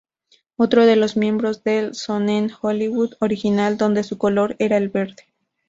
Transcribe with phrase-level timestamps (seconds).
[0.57, 5.27] Otro de los miembros del Shōnen Hollywood original, donde su color era el verde.